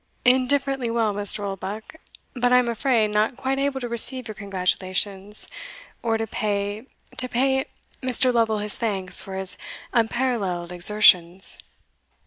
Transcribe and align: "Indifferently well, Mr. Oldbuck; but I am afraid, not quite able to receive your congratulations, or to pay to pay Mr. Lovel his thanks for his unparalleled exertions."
"Indifferently 0.25 0.89
well, 0.89 1.13
Mr. 1.13 1.41
Oldbuck; 1.43 1.97
but 2.33 2.51
I 2.51 2.57
am 2.57 2.67
afraid, 2.67 3.11
not 3.11 3.37
quite 3.37 3.59
able 3.59 3.79
to 3.81 3.87
receive 3.87 4.27
your 4.27 4.33
congratulations, 4.33 5.47
or 6.01 6.17
to 6.17 6.25
pay 6.25 6.87
to 7.17 7.29
pay 7.29 7.65
Mr. 8.01 8.33
Lovel 8.33 8.57
his 8.57 8.79
thanks 8.79 9.21
for 9.21 9.35
his 9.35 9.59
unparalleled 9.93 10.71
exertions." 10.71 11.59